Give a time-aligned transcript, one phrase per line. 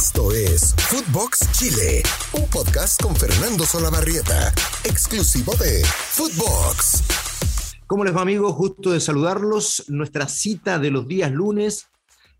[0.00, 7.02] Esto es Footbox Chile, un podcast con Fernando Solabarrieta, exclusivo de Footbox.
[7.88, 8.52] ¿Cómo les va amigos?
[8.52, 9.86] Justo de saludarlos.
[9.88, 11.88] Nuestra cita de los días lunes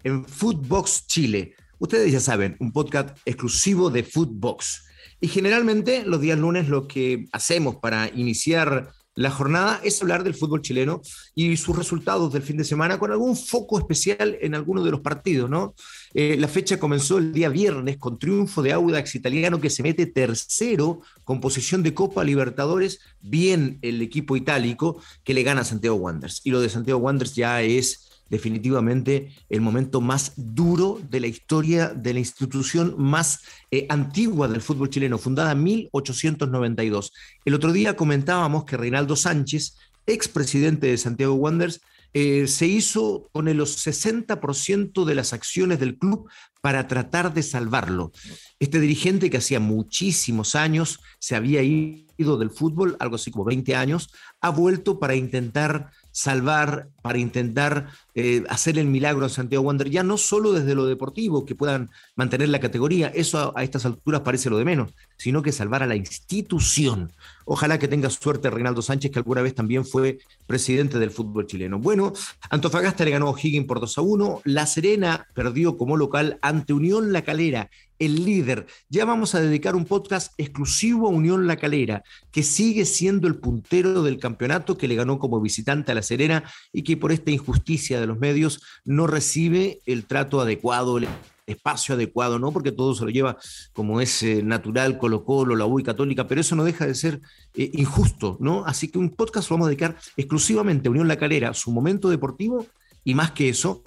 [0.04, 1.56] en Footbox Chile.
[1.80, 4.84] Ustedes ya saben, un podcast exclusivo de Footbox.
[5.20, 10.34] Y generalmente los días lunes lo que hacemos para iniciar la jornada es hablar del
[10.34, 11.02] fútbol chileno
[11.34, 15.00] y sus resultados del fin de semana con algún foco especial en alguno de los
[15.00, 15.74] partidos, ¿no?
[16.14, 20.06] Eh, la fecha comenzó el día viernes con triunfo de Audax italiano que se mete
[20.06, 25.96] tercero con posición de Copa Libertadores, bien el equipo itálico que le gana a Santiago
[25.96, 26.40] Wanderers.
[26.44, 31.88] Y lo de Santiago Wanderers ya es definitivamente el momento más duro de la historia
[31.88, 37.12] de la institución más eh, antigua del fútbol chileno, fundada en 1892.
[37.44, 41.80] El otro día comentábamos que Reinaldo Sánchez, expresidente de Santiago Wanderers,
[42.14, 46.28] eh, se hizo con el 60% de las acciones del club
[46.60, 48.12] para tratar de salvarlo.
[48.58, 53.76] Este dirigente que hacía muchísimos años se había ido del fútbol, algo así como 20
[53.76, 54.10] años,
[54.40, 60.02] ha vuelto para intentar salvar, para intentar eh, hacer el milagro en Santiago Wander, ya
[60.02, 64.50] no solo desde lo deportivo, que puedan mantener la categoría, eso a, estas alturas parece
[64.50, 67.10] lo de menos, sino que salvar a la institución.
[67.46, 71.78] Ojalá que tenga suerte Reinaldo Sánchez, que alguna vez también fue presidente del fútbol chileno.
[71.78, 72.12] Bueno,
[72.50, 76.74] Antofagasta le ganó a O'Higgins por 2 a 1, La Serena perdió como local ante
[76.74, 78.66] Unión La Calera el líder.
[78.88, 83.36] Ya vamos a dedicar un podcast exclusivo a Unión La Calera, que sigue siendo el
[83.36, 87.30] puntero del campeonato, que le ganó como visitante a La Serena y que por esta
[87.30, 91.08] injusticia de los medios no recibe el trato adecuado, el
[91.46, 92.52] espacio adecuado, ¿no?
[92.52, 93.38] Porque todo se lo lleva
[93.72, 97.20] como es eh, natural, Colo Colo, la U Católica, pero eso no deja de ser
[97.54, 98.64] eh, injusto, ¿no?
[98.66, 102.10] Así que un podcast lo vamos a dedicar exclusivamente a Unión La Calera, su momento
[102.10, 102.66] deportivo
[103.04, 103.82] y más que eso,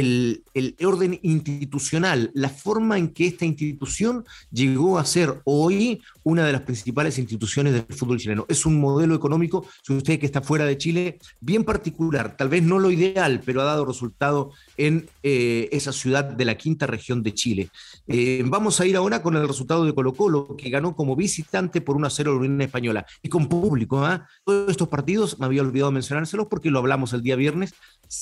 [0.00, 6.52] el, orden institucional, la forma en que esta institución llegó a ser hoy una de
[6.52, 8.44] las principales instituciones del fútbol chileno.
[8.48, 12.62] Es un modelo económico, si usted que está fuera de Chile, bien particular, tal vez
[12.62, 17.22] no lo ideal, pero ha dado resultado en eh, esa ciudad de la quinta región
[17.22, 17.68] de Chile.
[18.08, 21.80] Eh, vamos a ir ahora con el resultado de Colo Colo, que ganó como visitante
[21.80, 24.04] por 1 a 0 la Unión Española y con público.
[24.04, 24.26] ¿ah?
[24.44, 27.74] Todos estos partidos, me había olvidado mencionárselos porque lo hablamos el día viernes,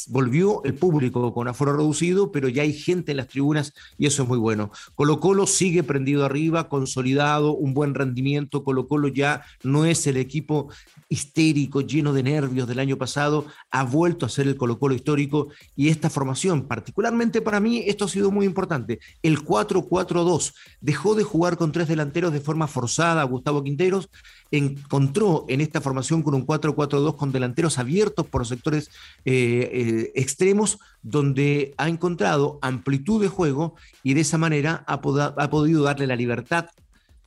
[0.08, 4.22] volvió el público con aforo reducido, pero ya hay gente en las tribunas y eso
[4.22, 4.70] es muy bueno.
[4.94, 8.64] Colo Colo sigue prendido arriba, consolidado, un buen rendimiento.
[8.64, 10.69] Colo Colo ya no es el equipo
[11.12, 15.49] histérico, lleno de nervios del año pasado, ha vuelto a ser el Colo Colo histórico
[15.77, 18.99] y esta formación, particularmente para mí, esto ha sido muy importante.
[19.23, 24.09] El 4-4-2 dejó de jugar con tres delanteros de forma forzada Gustavo Quinteros
[24.50, 28.91] encontró en esta formación con un 4-4-2 con delanteros abiertos por sectores
[29.25, 35.83] eh, eh, extremos, donde ha encontrado amplitud de juego y de esa manera ha podido
[35.83, 36.67] darle la libertad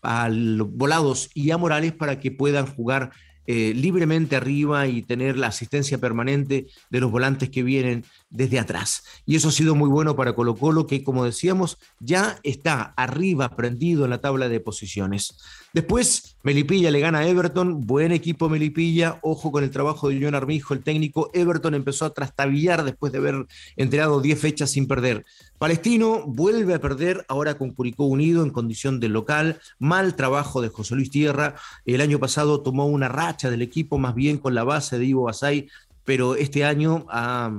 [0.02, 3.12] a los volados y a Morales para que puedan jugar
[3.47, 9.03] eh, libremente arriba y tener la asistencia permanente de los volantes que vienen desde atrás.
[9.25, 13.55] Y eso ha sido muy bueno para Colo Colo, que como decíamos, ya está arriba,
[13.55, 15.38] prendido en la tabla de posiciones.
[15.75, 20.33] Después, Melipilla le gana a Everton, buen equipo Melipilla, ojo con el trabajo de John
[20.33, 21.29] Armijo, el técnico.
[21.33, 25.25] Everton empezó a trastabillar después de haber entregado 10 fechas sin perder.
[25.57, 29.59] Palestino vuelve a perder ahora con Curicó Unido en condición de local.
[29.77, 31.55] Mal trabajo de José Luis Tierra.
[31.85, 35.23] El año pasado tomó una racha del equipo, más bien con la base de Ivo
[35.23, 35.67] Basay,
[36.05, 37.51] pero este año ha,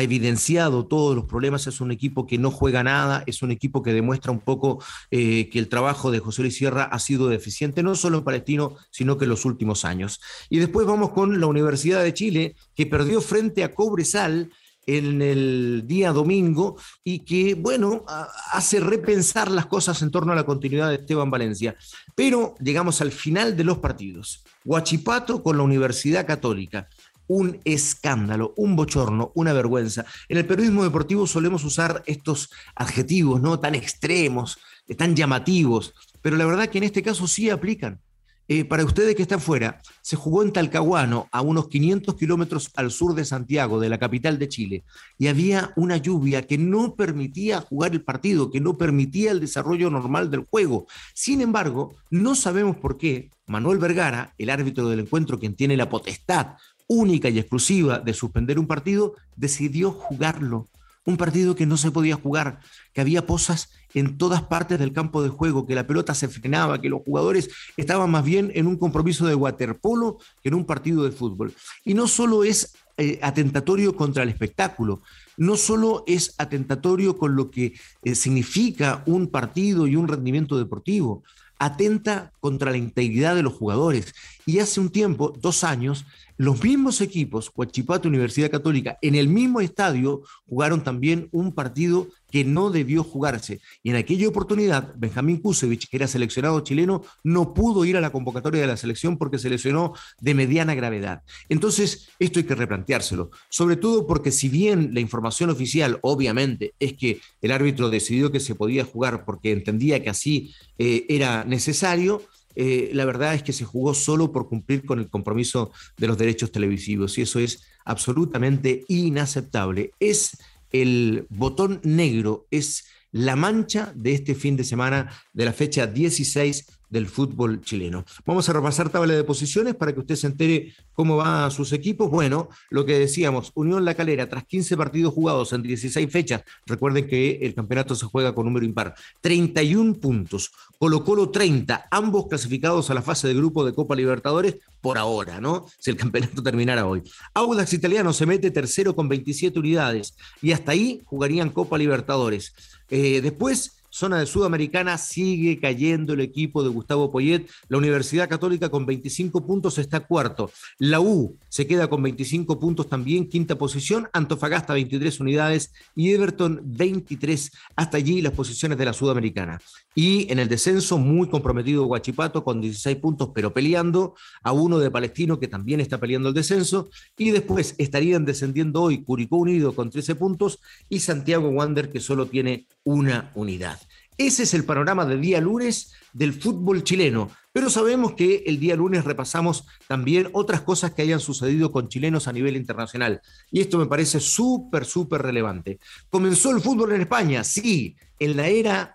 [0.00, 3.92] evidenciado todos los problemas, es un equipo que no juega nada, es un equipo que
[3.92, 7.94] demuestra un poco eh, que el trabajo de José Luis Sierra ha sido deficiente, no
[7.94, 10.20] solo en Palestino, sino que en los últimos años.
[10.48, 14.50] Y después vamos con la Universidad de Chile, que perdió frente a Cobresal
[14.86, 18.04] en el día domingo y que, bueno,
[18.52, 21.76] hace repensar las cosas en torno a la continuidad de Esteban Valencia.
[22.14, 24.42] Pero llegamos al final de los partidos.
[24.64, 26.88] Huachipato con la Universidad Católica.
[27.26, 30.04] Un escándalo, un bochorno, una vergüenza.
[30.28, 33.58] En el periodismo deportivo solemos usar estos adjetivos, ¿no?
[33.58, 34.58] Tan extremos,
[34.96, 38.00] tan llamativos, pero la verdad que en este caso sí aplican.
[38.48, 42.90] Eh, para ustedes que están fuera, se jugó en Talcahuano, a unos 500 kilómetros al
[42.90, 44.84] sur de Santiago, de la capital de Chile,
[45.16, 49.90] y había una lluvia que no permitía jugar el partido, que no permitía el desarrollo
[49.90, 50.86] normal del juego.
[51.14, 55.88] Sin embargo, no sabemos por qué Manuel Vergara, el árbitro del encuentro, quien tiene la
[55.88, 56.56] potestad
[56.92, 60.68] única y exclusiva de suspender un partido, decidió jugarlo
[61.04, 62.60] un partido que no se podía jugar,
[62.92, 66.80] que había posas en todas partes del campo de juego, que la pelota se frenaba,
[66.80, 71.04] que los jugadores estaban más bien en un compromiso de waterpolo que en un partido
[71.04, 71.52] de fútbol.
[71.84, 75.02] Y no solo es eh, atentatorio contra el espectáculo,
[75.36, 81.22] no solo es atentatorio con lo que eh, significa un partido y un rendimiento deportivo,
[81.58, 84.14] atenta contra la integridad de los jugadores.
[84.46, 86.04] Y hace un tiempo, dos años,
[86.36, 92.44] los mismos equipos, Huachipato Universidad Católica, en el mismo estadio jugaron también un partido que
[92.44, 93.60] no debió jugarse.
[93.84, 98.10] Y en aquella oportunidad, Benjamín Kusevich, que era seleccionado chileno, no pudo ir a la
[98.10, 101.22] convocatoria de la selección porque se lesionó de mediana gravedad.
[101.48, 106.94] Entonces, esto hay que replanteárselo, sobre todo porque si bien la información oficial, obviamente, es
[106.94, 112.22] que el árbitro decidió que se podía jugar porque entendía que así eh, era necesario,
[112.54, 116.18] eh, la verdad es que se jugó solo por cumplir con el compromiso de los
[116.18, 119.92] derechos televisivos y eso es absolutamente inaceptable.
[119.98, 120.36] Es
[120.70, 126.66] el botón negro, es la mancha de este fin de semana de la fecha 16
[126.92, 128.04] del fútbol chileno.
[128.26, 132.10] Vamos a repasar tabla de posiciones para que usted se entere cómo van sus equipos.
[132.10, 137.08] Bueno, lo que decíamos, Unión La Calera, tras 15 partidos jugados en 16 fechas, recuerden
[137.08, 140.52] que el campeonato se juega con número impar, 31 puntos.
[140.78, 145.40] Colo Colo 30, ambos clasificados a la fase de grupo de Copa Libertadores por ahora,
[145.40, 145.66] ¿no?
[145.78, 147.02] Si el campeonato terminara hoy.
[147.32, 152.52] Audax Italiano se mete tercero con 27 unidades y hasta ahí jugarían Copa Libertadores.
[152.90, 157.46] Eh, después zona de Sudamericana sigue cayendo el equipo de Gustavo Poyet.
[157.68, 160.50] La Universidad Católica con 25 puntos está cuarto.
[160.78, 164.08] La U se queda con 25 puntos también, quinta posición.
[164.12, 167.52] Antofagasta 23 unidades y Everton 23.
[167.76, 169.60] Hasta allí las posiciones de la Sudamericana.
[169.94, 174.90] Y en el descenso, muy comprometido Guachipato con 16 puntos, pero peleando a uno de
[174.90, 176.88] Palestino que también está peleando el descenso.
[177.16, 182.26] Y después estarían descendiendo hoy Curicó Unido con 13 puntos y Santiago Wander que solo
[182.26, 183.78] tiene una unidad.
[184.18, 187.30] Ese es el panorama del día lunes del fútbol chileno.
[187.52, 192.26] Pero sabemos que el día lunes repasamos también otras cosas que hayan sucedido con chilenos
[192.26, 193.20] a nivel internacional.
[193.50, 195.78] Y esto me parece súper, súper relevante.
[196.08, 198.94] Comenzó el fútbol en España, sí, en la era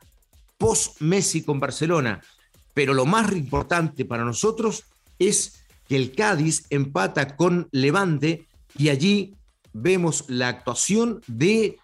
[0.57, 2.21] post-Messi con Barcelona.
[2.73, 4.83] Pero lo más importante para nosotros
[5.19, 9.35] es que el Cádiz empata con Levante y allí
[9.73, 11.77] vemos la actuación de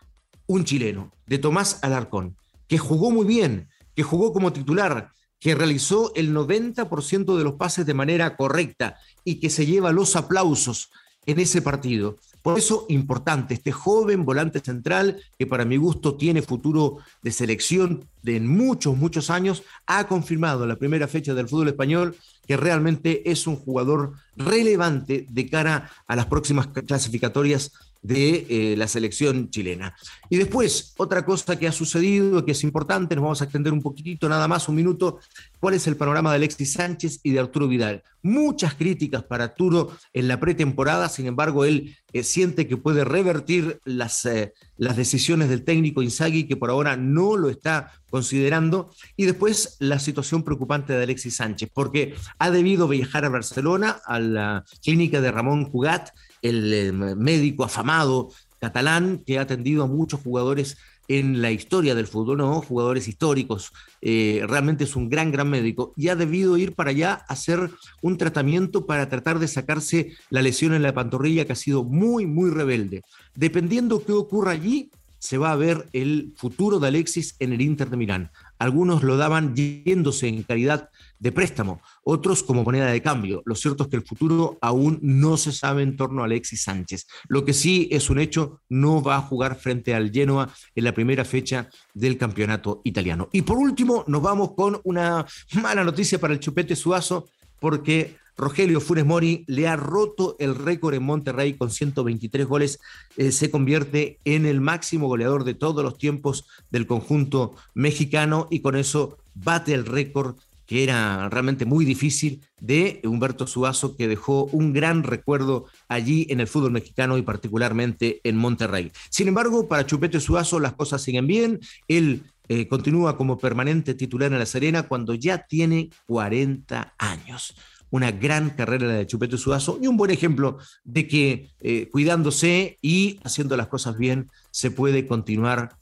[0.46, 2.36] un chileno, de Tomás Alarcón
[2.74, 7.86] que jugó muy bien, que jugó como titular, que realizó el 90% de los pases
[7.86, 10.90] de manera correcta y que se lleva los aplausos
[11.28, 12.18] en ese partido.
[12.44, 18.06] Por eso, importante, este joven volante central, que para mi gusto tiene futuro de selección
[18.22, 23.32] de muchos, muchos años, ha confirmado en la primera fecha del fútbol español que realmente
[23.32, 27.72] es un jugador relevante de cara a las próximas clasificatorias
[28.04, 29.96] de eh, la selección chilena.
[30.30, 33.82] Y después, otra cosa que ha sucedido, que es importante, nos vamos a extender un
[33.82, 35.20] poquitito, nada más, un minuto,
[35.60, 38.04] cuál es el panorama de Alexis Sánchez y de Arturo Vidal.
[38.22, 43.80] Muchas críticas para Arturo en la pretemporada, sin embargo, él eh, siente que puede revertir
[43.86, 48.92] las, eh, las decisiones del técnico Inzaghi, que por ahora no lo está considerando.
[49.16, 54.20] Y después la situación preocupante de Alexis Sánchez, porque ha debido viajar a Barcelona, a
[54.20, 56.10] la clínica de Ramón Cugat,
[56.44, 58.30] el eh, médico afamado
[58.60, 62.62] catalán que ha atendido a muchos jugadores en la historia del fútbol, ¿no?
[62.62, 63.74] Jugadores históricos.
[64.02, 67.72] Eh, realmente es un gran, gran médico y ha debido ir para allá a hacer
[68.02, 72.26] un tratamiento para tratar de sacarse la lesión en la pantorrilla que ha sido muy,
[72.26, 73.02] muy rebelde.
[73.36, 74.92] Dependiendo qué ocurra allí,
[75.24, 78.32] se va a ver el futuro de Alexis en el Inter de Milán.
[78.60, 83.42] Algunos lo daban yéndose en calidad de préstamo, otros como moneda de cambio.
[83.46, 87.08] Lo cierto es que el futuro aún no se sabe en torno a Alexis Sánchez.
[87.30, 90.94] Lo que sí es un hecho, no va a jugar frente al Genoa en la
[90.94, 93.30] primera fecha del campeonato italiano.
[93.32, 97.30] Y por último, nos vamos con una mala noticia para el Chupete Suazo,
[97.62, 102.80] porque Rogelio Funes Mori le ha roto el récord en Monterrey con 123 goles.
[103.18, 108.60] Eh, se convierte en el máximo goleador de todos los tiempos del conjunto mexicano y
[108.60, 110.36] con eso bate el récord
[110.66, 116.40] que era realmente muy difícil, de Humberto Suazo, que dejó un gran recuerdo allí en
[116.40, 118.92] el fútbol mexicano y particularmente en Monterrey.
[119.10, 121.60] Sin embargo, para Chupete Suazo las cosas siguen bien.
[121.88, 127.56] Él eh, continúa como permanente titular en La Serena cuando ya tiene 40 años.
[127.94, 132.80] Una gran carrera la de Chupete Suazo y un buen ejemplo de que eh, cuidándose
[132.82, 135.78] y haciendo las cosas bien se puede continuar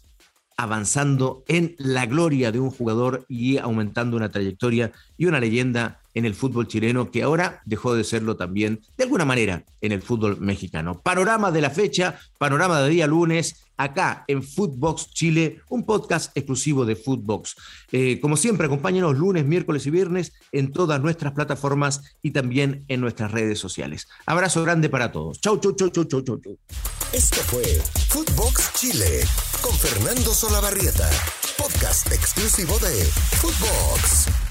[0.61, 6.25] avanzando en la gloria de un jugador y aumentando una trayectoria y una leyenda en
[6.25, 10.39] el fútbol chileno que ahora dejó de serlo también de alguna manera en el fútbol
[10.39, 11.01] mexicano.
[11.01, 16.85] Panorama de la fecha, panorama de día lunes, acá en Footbox Chile, un podcast exclusivo
[16.85, 17.55] de Footbox.
[17.91, 23.01] Eh, como siempre, acompáñenos lunes, miércoles y viernes en todas nuestras plataformas y también en
[23.01, 24.07] nuestras redes sociales.
[24.27, 25.41] Abrazo grande para todos.
[25.41, 26.39] Chau, chau, chau, chau, chau, chau.
[27.13, 27.63] Esto fue
[28.09, 29.21] Footbox Chile
[29.61, 31.09] con Fernando Solabarrieta,
[31.57, 33.05] podcast exclusivo de
[33.39, 34.50] Footbox.